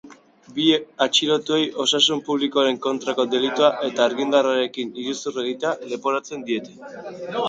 [0.53, 0.63] Bi
[1.05, 6.75] atxilotuei osasun publikoaren kontrako delitua eta argindarrarekin iruzur egitea leporatzen diete.